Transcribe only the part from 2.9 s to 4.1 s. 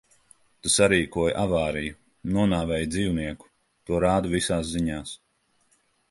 dzīvnieku. To